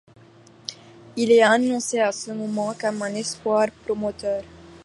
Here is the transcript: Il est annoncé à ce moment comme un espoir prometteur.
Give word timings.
Il 1.15 1.31
est 1.31 1.43
annoncé 1.43 1.99
à 1.99 2.11
ce 2.11 2.31
moment 2.31 2.73
comme 2.73 3.03
un 3.03 3.13
espoir 3.13 3.67
prometteur. 3.85 4.41